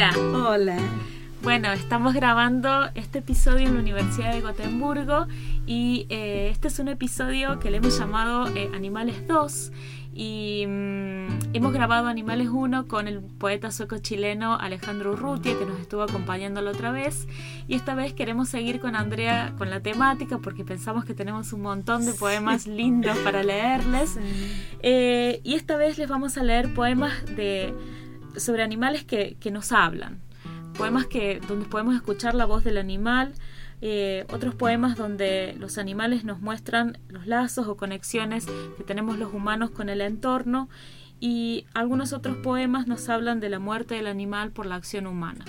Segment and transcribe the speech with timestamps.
[0.00, 0.14] Hola.
[0.48, 0.76] Hola.
[1.42, 5.26] Bueno, estamos grabando este episodio en la Universidad de Gotemburgo
[5.66, 9.72] y eh, este es un episodio que le hemos llamado eh, Animales 2
[10.14, 16.00] y mm, hemos grabado Animales 1 con el poeta sueco-chileno Alejandro Urrutia que nos estuvo
[16.00, 17.28] acompañando la otra vez
[17.68, 21.60] y esta vez queremos seguir con Andrea con la temática porque pensamos que tenemos un
[21.60, 24.18] montón de poemas lindos para leerles
[24.80, 27.74] eh, y esta vez les vamos a leer poemas de,
[28.36, 30.20] sobre animales que, que nos hablan
[30.80, 33.34] poemas que, donde podemos escuchar la voz del animal,
[33.82, 38.46] eh, otros poemas donde los animales nos muestran los lazos o conexiones
[38.78, 40.70] que tenemos los humanos con el entorno
[41.20, 45.44] y algunos otros poemas nos hablan de la muerte del animal por la acción humana.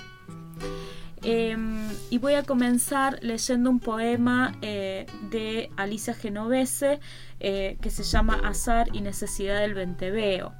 [1.23, 6.99] Em, y voy a comenzar leyendo un poema eh, de Alicia Genovese
[7.39, 10.53] eh, que se llama Azar y Necesidad del Venteveo.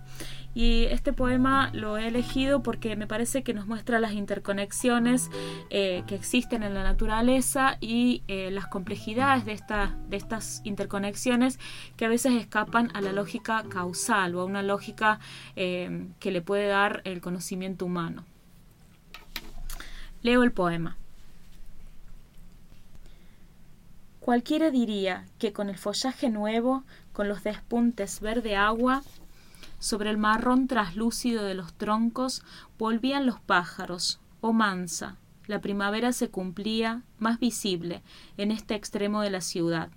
[0.54, 5.32] Y este poema lo he elegido porque me parece que nos muestra las interconexiones
[5.70, 9.54] eh, que existen en la naturaleza y las complejidades de,
[10.12, 11.57] estas interconexiones
[11.95, 15.21] que a veces escapan a la lógica causal o a una lógica
[15.55, 18.26] que le puede dar el conocimiento humano.
[20.23, 20.97] Leo el poema.
[24.19, 29.01] Cualquiera diría que con el follaje nuevo, con los despuntes verde agua,
[29.79, 32.43] sobre el marrón traslúcido de los troncos
[32.77, 38.03] volvían los pájaros, oh mansa, la primavera se cumplía, más visible,
[38.37, 39.89] en este extremo de la ciudad.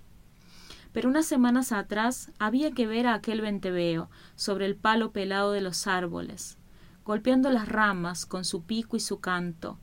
[0.91, 5.61] Pero unas semanas atrás había que ver a aquel venteveo sobre el palo pelado de
[5.61, 6.57] los árboles,
[7.03, 9.77] golpeando las ramas con su pico y su canto,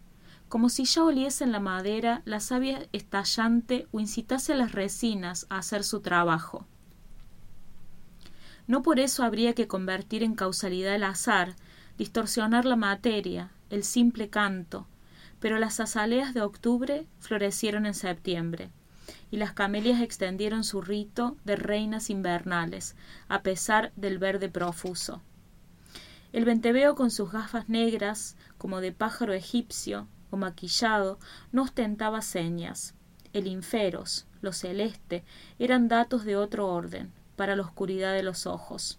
[0.52, 5.46] como si ya oliese en la madera la savia estallante o incitase a las resinas
[5.48, 6.66] a hacer su trabajo.
[8.66, 11.56] No por eso habría que convertir en causalidad el azar,
[11.96, 14.86] distorsionar la materia, el simple canto,
[15.40, 18.68] pero las azaleas de octubre florecieron en septiembre,
[19.30, 22.94] y las camelias extendieron su rito de reinas invernales,
[23.30, 25.22] a pesar del verde profuso.
[26.34, 31.20] El venteveo con sus gafas negras, como de pájaro egipcio o maquillado,
[31.52, 32.94] no ostentaba señas.
[33.32, 35.22] El inferos, lo celeste,
[35.60, 38.98] eran datos de otro orden, para la oscuridad de los ojos.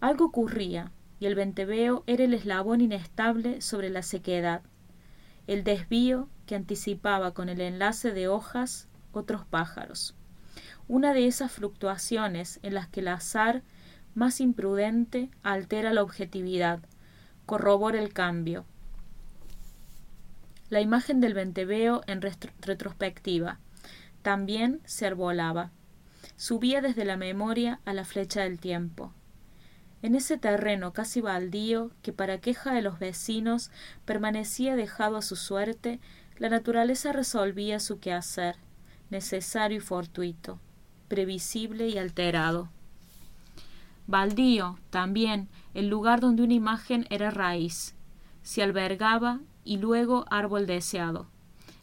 [0.00, 4.62] Algo ocurría, y el venteveo era el eslabón inestable sobre la sequedad,
[5.46, 10.14] el desvío que anticipaba con el enlace de hojas otros pájaros.
[10.88, 13.62] Una de esas fluctuaciones en las que el azar
[14.14, 16.80] más imprudente altera la objetividad,
[17.44, 18.64] corrobora el cambio.
[20.70, 23.58] La imagen del venteveo en retrospectiva
[24.22, 25.70] también se arbolaba
[26.36, 29.12] subía desde la memoria a la flecha del tiempo.
[30.02, 33.70] En ese terreno casi baldío, que para queja de los vecinos
[34.04, 36.00] permanecía dejado a su suerte,
[36.38, 38.56] la naturaleza resolvía su quehacer,
[39.10, 40.60] necesario y fortuito,
[41.08, 42.68] previsible y alterado.
[44.06, 47.94] Baldío, también, el lugar donde una imagen era raíz,
[48.42, 51.26] se albergaba y luego árbol deseado,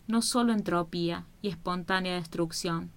[0.08, 2.92] no sólo entropía y espontánea destrucción.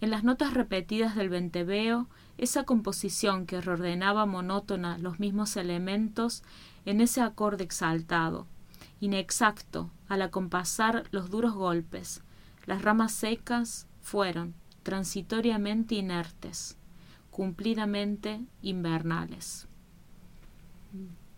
[0.00, 2.08] En las notas repetidas del venteveo,
[2.38, 6.42] esa composición que reordenaba monótona los mismos elementos
[6.86, 8.46] en ese acorde exaltado,
[9.00, 12.22] inexacto al acompasar los duros golpes,
[12.64, 16.78] las ramas secas fueron transitoriamente inertes,
[17.30, 19.68] cumplidamente invernales.
[20.92, 21.28] Mm,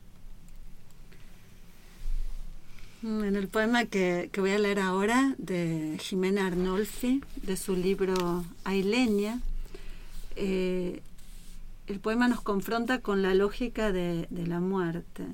[3.02, 9.40] en el poema que, voy a leer ahora de Jimena Arnolfi, de su libro Aileña,
[10.36, 11.02] eh,
[11.86, 15.24] el poema nos confronta con la lógica de, la muerte,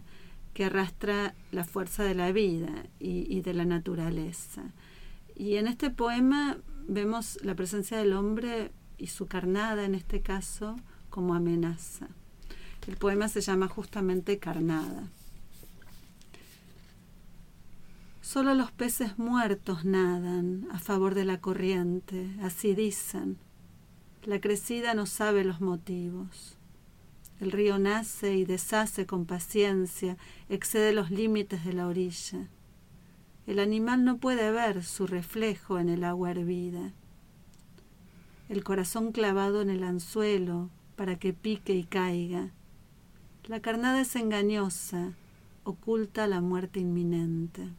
[0.55, 4.63] que arrastra la fuerza de la vida y, y de la naturaleza.
[5.35, 6.57] Y en este poema
[6.89, 10.77] vemos la presencia del hombre y su carnada, en este caso,
[11.11, 12.09] como amenaza.
[12.87, 15.09] El poema se llama justamente Carnada.
[18.27, 23.39] Solo los peces muertos nadan a favor de la corriente, así dicen.
[24.25, 26.59] La crecida no sabe los motivos.
[27.39, 30.17] El río nace y deshace con paciencia,
[30.49, 32.49] excede los límites de la orilla.
[33.47, 36.93] El animal no puede ver su reflejo en el agua hervida.
[38.49, 42.51] El corazón clavado en el anzuelo para que pique y caiga.
[43.45, 45.13] La carnada es engañosa,
[45.63, 47.71] oculta la muerte inminente.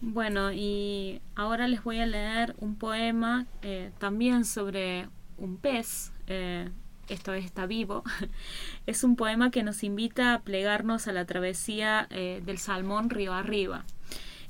[0.00, 5.08] Bueno, y ahora les voy a leer un poema eh, también sobre
[5.38, 6.70] un pez, eh,
[7.08, 8.04] esto está vivo,
[8.86, 13.34] es un poema que nos invita a plegarnos a la travesía eh, del salmón río
[13.34, 13.84] arriba.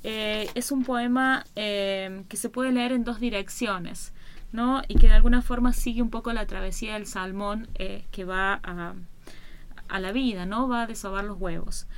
[0.04, 4.12] Es un poema que se puede leer en dos direcciones,
[4.52, 4.82] ¿no?
[4.86, 9.98] Y que de alguna forma sigue un poco la travesía del salmón que va a,
[9.98, 10.68] la vida, ¿no?
[10.68, 11.88] Va a desovar los huevos.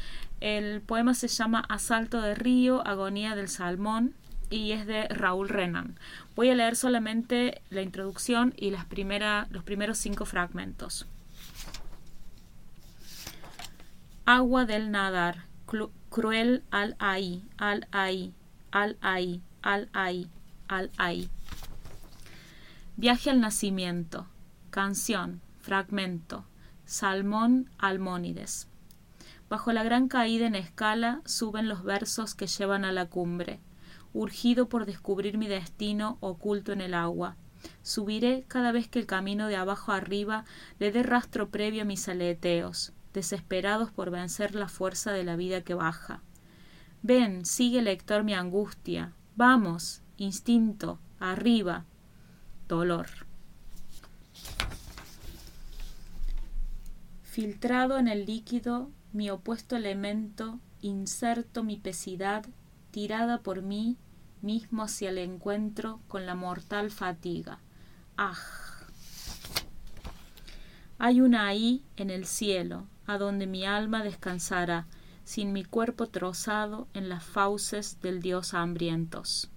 [0.41, 4.15] El poema se llama Asalto de río, agonía del salmón
[4.49, 5.99] y es de Raúl Renan.
[6.35, 8.87] Voy a leer solamente la introducción y las
[9.51, 11.07] los primeros cinco fragmentos.
[14.25, 15.45] Agua del nadar,
[16.09, 18.33] cruel al ahí, al ahí,
[18.71, 20.31] al ahí, al ahí,
[20.69, 21.29] al ahí.
[22.97, 24.27] Viaje al nacimiento,
[24.71, 26.45] canción, fragmento,
[26.87, 28.70] salmón almónides.
[29.51, 33.61] Bajo la gran caída en escala suben los versos que llevan a la cumbre
[34.13, 37.37] urgido por descubrir mi destino oculto en el agua.
[37.83, 40.45] Subiré cada vez que el camino de abajo arriba
[40.79, 45.63] le dé rastro previo a mis aleteos, desesperados por vencer la fuerza de la vida
[45.63, 46.23] que baja.
[47.03, 49.13] Ven, sigue lector mi angustia.
[49.37, 51.85] Vamos, instinto, arriba.
[52.69, 53.09] Dolor.
[57.23, 62.47] Filtrado en el líquido, mi opuesto elemento, inserto mi pesidad
[62.91, 63.97] tirada por mí
[64.43, 67.61] mismo hacia el encuentro con la mortal fatiga.
[68.17, 68.39] ¡Ah!
[70.99, 74.87] Hay una ahí en el cielo, a donde mi alma descansará,
[75.25, 79.51] sin mi cuerpo trozado en las fauces del dios hambrientos.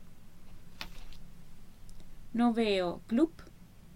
[2.32, 3.32] No veo, club,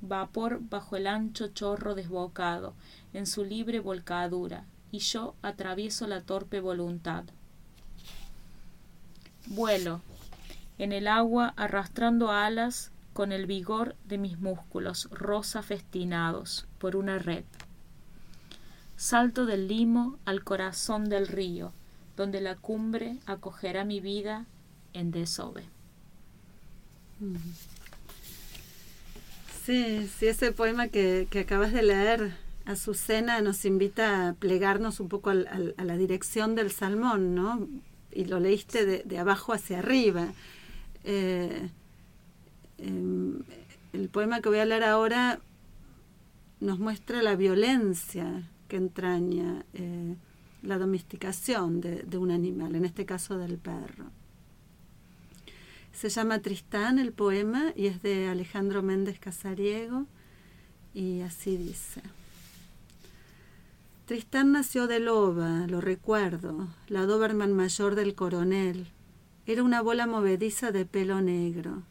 [0.01, 2.75] vapor bajo el ancho chorro desbocado,
[3.13, 7.23] en su libre volcadura, y yo atravieso la torpe voluntad.
[9.47, 10.01] Vuelo
[10.77, 17.17] en el agua arrastrando alas con el vigor de mis músculos rosa festinados por una
[17.17, 17.43] red.
[18.95, 21.71] Salto del limo al corazón del río,
[22.15, 24.45] donde la cumbre acogerá mi vida
[24.93, 25.63] en desove.
[29.65, 32.35] Sí, sí, ese poema que, acabas de leer,
[32.67, 37.67] Azucena, nos invita a plegarnos un poco a la dirección del salmón, ¿no?
[38.17, 40.33] y lo leíste de, abajo hacia arriba.
[41.03, 41.69] Eh,
[42.79, 43.43] em,
[43.93, 45.39] el poema que voy a leer ahora
[46.59, 50.15] nos muestra la violencia que entraña eh,
[50.63, 54.05] la domesticación de, de, un animal, en este caso del perro.
[55.93, 60.07] Se llama Tristán el poema y es de Alejandro Méndez Casariego
[60.95, 62.01] y así dice.
[64.07, 68.87] Tristán nació de loba, lo recuerdo, la Doberman mayor del coronel.
[69.45, 71.83] Era una bola movediza de pelo negro.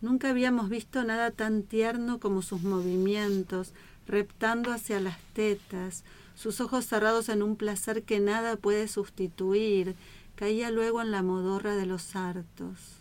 [0.00, 3.74] Nunca habíamos visto nada tan tierno como sus movimientos,
[4.08, 6.02] reptando hacia las tetas,
[6.34, 9.94] sus ojos cerrados en un placer que nada puede sustituir,
[10.34, 12.96] caía luego en la modorra de los hartos.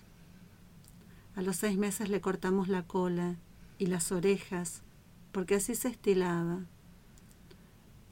[1.35, 3.38] A los seis meses le cortamos la cola
[3.79, 4.83] y las orejas,
[5.31, 6.59] porque así se estilaba.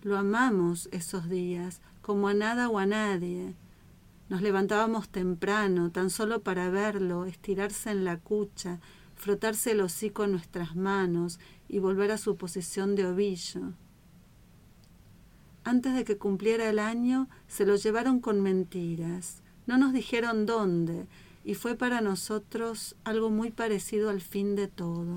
[0.06, 3.56] Lo amamos esos días, como a nada o a nadie.
[4.30, 8.80] Nos levantábamos temprano, tan solo para verlo, estirarse en la cucha,
[9.16, 13.74] frotarse el hocico en nuestras manos y volver a su posición de ovillo.
[15.64, 19.42] Antes de que cumpliera el año, se lo llevaron con mentiras.
[19.66, 21.08] No nos dijeron dónde,
[21.44, 25.16] y fue para nosotros algo muy parecido al fin de todo.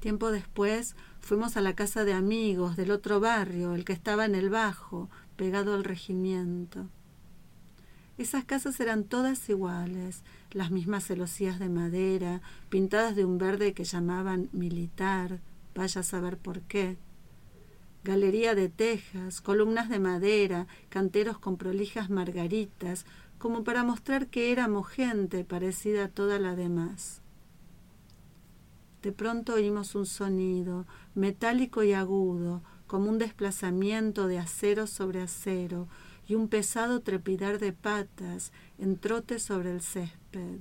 [0.00, 4.34] Tiempo después fuimos a la casa de amigos del otro barrio, el que estaba en
[4.34, 6.86] el bajo, pegado al regimiento.
[8.18, 13.84] Esas casas eran todas iguales, las mismas celosías de madera, pintadas de un verde que
[13.84, 15.40] llamaban militar,
[15.74, 16.98] vaya a saber por qué.
[18.04, 23.06] Galería de tejas, columnas de madera, canteros con prolijas margaritas,
[23.38, 27.22] como para mostrar que éramos gente parecida a toda la demás.
[29.02, 35.88] De pronto oímos un sonido, metálico y agudo, como un desplazamiento de acero sobre acero,
[36.26, 40.60] y un pesado trepidar de patas en trote sobre el césped.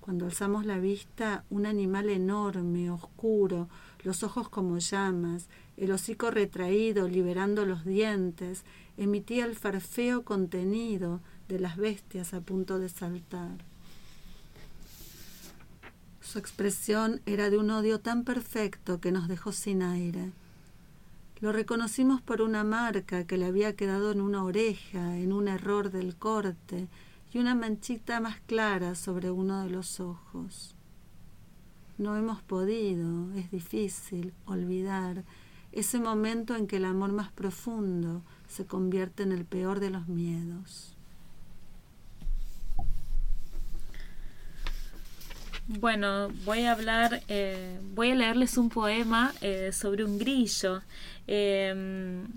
[0.00, 3.68] Cuando alzamos la vista, un animal enorme, oscuro,
[4.04, 8.64] los ojos como llamas, el hocico retraído, liberando los dientes,
[8.96, 13.64] emitía el farfeo contenido de las bestias a punto de saltar.
[16.26, 20.32] Su expresión era de un odio tan perfecto que nos dejó sin aire.
[21.40, 25.92] Lo reconocimos por una marca que le había quedado en una oreja, en un error
[25.92, 26.88] del corte,
[27.32, 30.74] y una manchita más clara sobre uno de los ojos.
[31.96, 35.22] No hemos podido, es difícil, olvidar
[35.70, 40.08] ese momento en que el amor más profundo se convierte en el peor de los
[40.08, 40.95] miedos.
[45.68, 50.82] Bueno, voy a hablar, eh, voy a leerles un poema eh, sobre un grillo.
[51.26, 52.28] Em,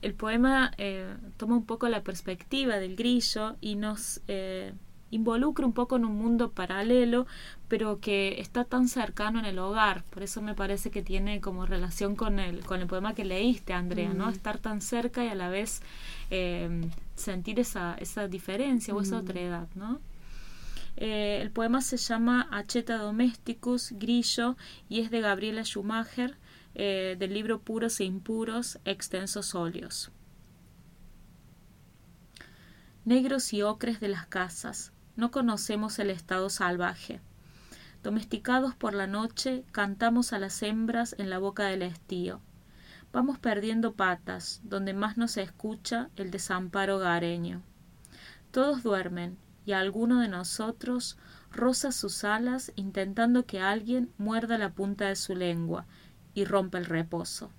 [0.00, 4.22] el poema eh, toma un poco la perspectiva del grillo y nos
[5.10, 7.26] involucra un poco en un mundo paralelo,
[7.68, 10.02] pero que está tan cercano en el hogar.
[10.04, 13.72] Por eso me parece que tiene como relación con el, con el poema que leíste,
[13.72, 14.26] Andrea, ¿no?
[14.26, 14.30] Mm.
[14.30, 15.82] Estar tan cerca y a la vez
[16.30, 19.20] em, sentir esa, esa diferencia o esa mm.
[19.20, 20.00] otra edad, ¿no?
[21.00, 24.56] Eh, el poema se llama Acheta Domesticus, Grillo,
[24.88, 26.36] y es de Gabriela Schumacher,
[26.74, 30.10] eh, del libro Puros e Impuros, Extensos Óleos.
[33.04, 37.20] Negros y ocres de las casas, no conocemos el estado salvaje.
[38.02, 42.40] Domesticados por la noche, cantamos a las hembras en la boca del estío.
[43.12, 47.62] Vamos perdiendo patas, donde más nos escucha el desamparo gareño.
[48.50, 49.38] Todos duermen,
[49.68, 51.18] y alguno de nosotros
[51.52, 55.84] roza sus alas intentando que alguien muerda la punta de su lengua
[56.32, 57.50] y rompa el reposo.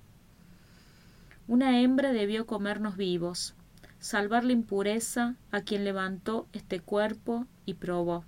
[1.48, 3.54] Una hembra debió comernos vivos,
[4.00, 8.25] salvar la impureza a quien levantó este cuerpo y probó.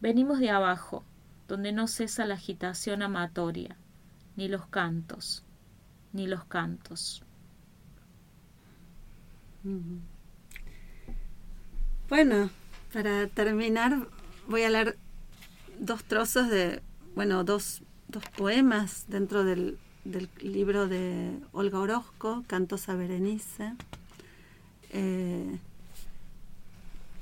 [0.00, 1.04] Venimos de abajo,
[1.46, 3.76] donde no cesa la agitación amatoria,
[4.34, 5.44] ni los cantos,
[6.12, 7.22] ni los cantos.
[12.10, 12.50] Bueno,
[12.92, 14.08] para terminar
[14.48, 14.98] voy a leer
[15.78, 16.82] dos trozos de,
[17.14, 23.74] bueno, dos, dos poemas dentro del, del, libro de Olga Orozco, Cantos a Berenice,
[24.90, 25.56] eh,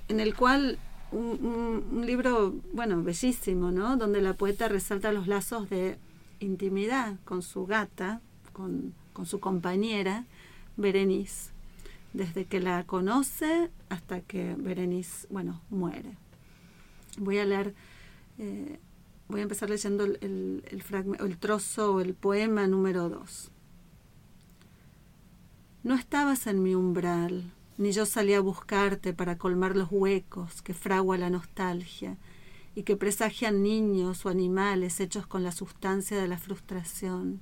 [0.09, 0.79] en el cual
[1.13, 3.99] un, libro, bueno, bellísimo, ¿no?
[3.99, 5.99] Donde la poeta resalta los lazos de
[6.41, 8.23] intimidad con su gata,
[8.55, 10.25] con, con su compañera,
[10.79, 11.58] Berenice
[12.13, 16.17] desde que la conoce hasta que Berenice, bueno, muere.
[17.19, 17.75] Voy a leer,
[18.39, 18.79] eh,
[19.29, 20.63] voy a empezar leyendo el, el,
[21.21, 23.51] el trozo el poema número 2.
[25.85, 30.75] No estabas en mi umbral, ni yo salí a buscarte para colmar los huecos que
[30.75, 32.19] fragua la nostalgia
[32.75, 37.41] y que presagian niños o animales hechos con la sustancia de la frustración.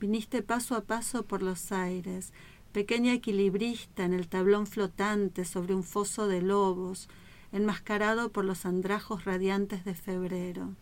[0.00, 2.32] Viniste paso a paso por los aires,
[2.72, 7.08] pequeña equilibrista en el tablón flotante sobre un foso de lobos,
[7.52, 10.74] enmascarado por los andrajos radiantes de febrero.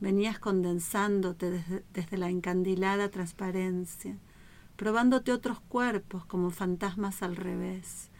[0.00, 4.18] Venías condensándote desde, desde, la encandilada transparencia,
[4.76, 8.10] probándote otros cuerpos como fantasmas al revés,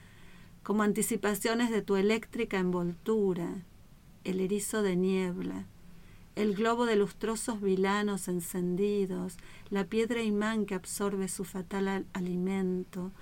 [0.62, 3.64] como anticipaciones de tu eléctrica envoltura,
[4.22, 5.66] el erizo de niebla,
[6.36, 9.36] el globo de lustrosos vilanos encendidos,
[9.70, 13.12] la piedra imán que absorbe su fatal alimento,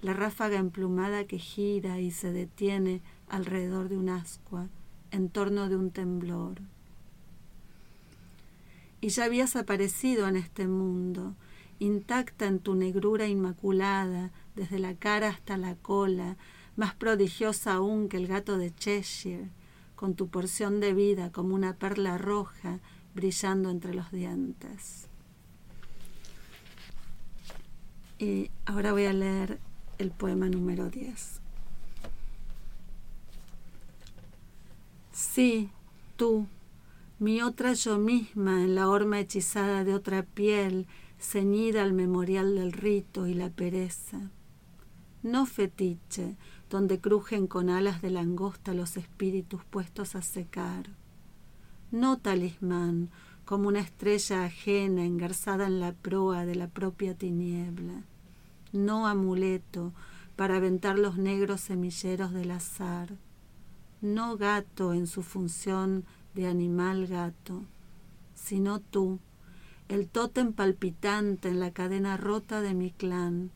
[0.00, 4.68] la ráfaga emplumada que gira y se detiene alrededor de un ascua,
[5.10, 6.60] en torno de un temblor.
[9.00, 11.34] Y ya habías aparecido en este mundo,
[11.78, 16.36] intacta en tu negrura inmaculada, desde la cara hasta la cola,
[16.76, 19.48] más prodigiosa aún que el gato de Cheshire,
[20.00, 22.80] con tu porción de vida como una perla roja
[23.14, 25.08] brillando entre los dientes.
[28.18, 29.58] Y ahora voy a leer
[29.98, 31.42] el poema número 10.
[35.12, 35.68] Sí,
[36.16, 36.46] tú,
[37.18, 40.86] mi otra yo misma en la horma hechizada de otra piel,
[41.18, 44.30] ceñida al memorial del rito y la pereza.
[45.22, 46.36] No fetiche,
[46.70, 50.90] donde crujen con alas de langosta los espíritus puestos a secar.
[51.90, 53.10] No talismán,
[53.44, 58.04] como una estrella ajena engarzada en la proa de la propia tiniebla.
[58.72, 59.92] No amuleto
[60.36, 63.16] para aventar los negros semilleros del azar.
[64.00, 67.64] No gato en su función de animal gato,
[68.34, 69.18] sino tú,
[69.88, 73.50] el tótem palpitante en la cadena rota de mi clan,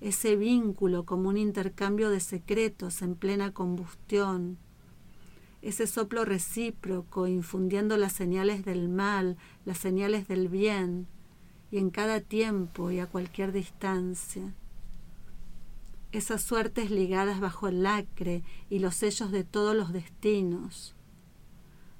[0.00, 4.58] ese vínculo como un intercambio de secretos en plena combustión,
[5.62, 11.08] ese soplo recíproco infundiendo las señales del mal, las señales del bien,
[11.70, 14.54] y en cada tiempo y a cualquier distancia.
[16.12, 20.94] Esas suertes ligadas bajo el lacre y los sellos de todos los destinos.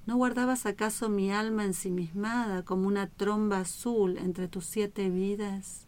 [0.06, 5.85] ¿No guardabas acaso mi alma ensimismada como una tromba azul entre tus siete vidas?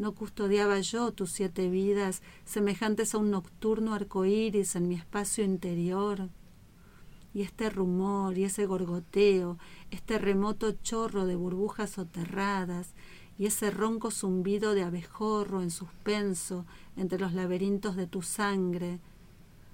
[0.00, 5.44] ¿No custodiaba yo tus siete vidas, semejantes a un nocturno arco iris en mi espacio
[5.44, 6.30] interior?
[7.34, 9.58] y este rumor y ese gorgoteo,
[9.90, 12.94] este remoto chorro de burbujas soterradas
[13.38, 16.64] y ese ronco zumbido de abejorro en suspenso
[16.96, 18.98] entre los laberintos de tu sangre,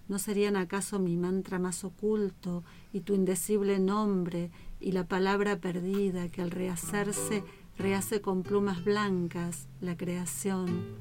[0.09, 6.29] ¿no serían acaso mi mantra más oculto y tu indecible nombre y la palabra perdida
[6.29, 7.45] que al rehacerse
[7.79, 10.97] rehace con plumas blancas la creación?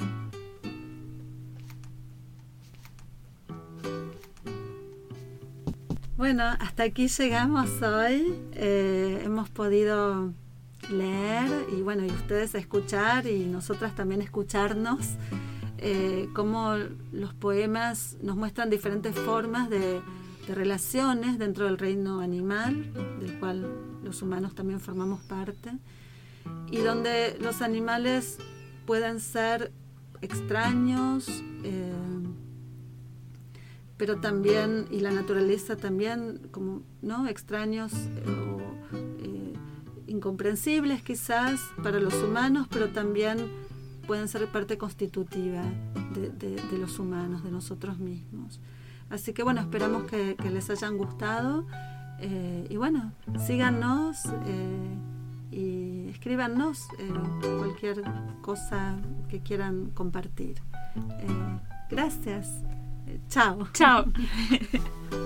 [6.18, 8.34] Bueno, hasta aquí llegamos hoy.
[8.54, 10.32] Eh, hemos podido
[10.90, 15.16] leer y bueno, y ustedes escuchar y nosotras también escucharnos,
[15.78, 16.76] eh, cómo
[17.12, 20.02] los poemas nos muestran diferentes formas de,
[20.48, 23.68] relaciones dentro del reino animal, del cual
[24.04, 25.72] los humanos también formamos parte,
[26.70, 28.38] y donde los animales
[28.86, 29.72] pueden ser
[30.22, 31.28] extraños,
[31.64, 31.94] eh,
[33.98, 37.28] pero también, y la naturaleza también, como, ¿no?
[37.28, 37.94] Extraños
[38.28, 38.56] o
[40.08, 43.38] incomprensibles quizás para los humanos, pero también
[44.08, 45.64] pueden ser parte constitutiva
[46.14, 48.60] de, los humanos, de nosotros mismos.
[49.10, 51.66] Así que bueno, esperamos que, les hayan gustado
[52.20, 53.12] eh, y bueno,
[53.46, 54.98] síganos eh,
[55.52, 57.12] y escríbanos eh,
[57.60, 58.04] cualquier
[58.42, 58.98] cosa
[59.30, 60.62] que quieran compartir.
[61.90, 62.64] gracias.
[63.30, 63.68] chao.
[63.74, 64.06] Chao.